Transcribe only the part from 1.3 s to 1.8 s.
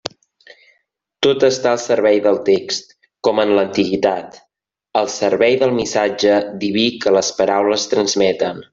està